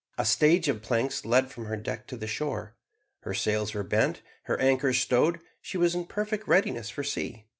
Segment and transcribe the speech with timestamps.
[0.17, 2.75] A stage of planks led from her deck to the shore.
[3.19, 7.45] Her sails were bent, her anchor stowed, she was in perfect readiness for sea.